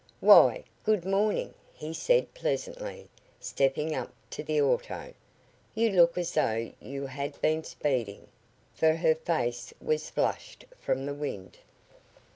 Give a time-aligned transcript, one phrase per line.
[0.19, 3.07] "Why, good morning," he said pleasantly,
[3.39, 5.13] stepping up to the auto.
[5.75, 8.25] "You look as though you had been speeding,"
[8.73, 11.59] for her face was flushed from the wind.